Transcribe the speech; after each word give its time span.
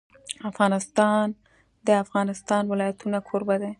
افغانستان 0.49 1.25
د 1.33 1.35
د 1.87 1.89
افغانستان 2.03 2.63
ولايتونه 2.71 3.17
کوربه 3.27 3.55
دی. 3.61 3.69